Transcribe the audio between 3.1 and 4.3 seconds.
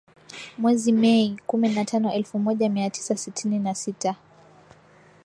sitini na sita